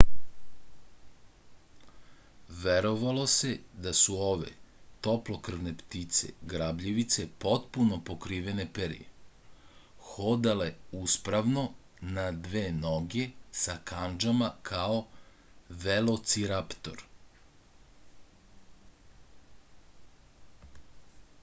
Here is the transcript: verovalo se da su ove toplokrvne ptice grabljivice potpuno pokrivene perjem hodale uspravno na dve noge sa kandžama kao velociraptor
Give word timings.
verovalo 2.61 3.25
se 3.33 3.49
da 3.87 3.91
su 3.99 4.15
ove 4.27 4.53
toplokrvne 5.07 5.73
ptice 5.81 6.29
grabljivice 6.53 7.25
potpuno 7.45 7.99
pokrivene 8.09 8.65
perjem 8.77 10.01
hodale 10.13 10.71
uspravno 11.01 11.67
na 12.17 12.25
dve 12.49 12.65
noge 12.79 13.27
sa 13.65 13.77
kandžama 13.93 14.51
kao 14.73 14.99
velociraptor 15.87 17.07